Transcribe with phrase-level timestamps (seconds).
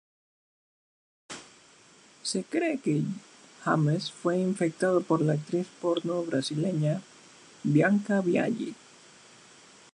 [2.23, 3.03] Se cree que
[3.63, 7.03] James fue infectado por la actriz porno brasileña
[7.63, 8.73] Bianca Biaggi.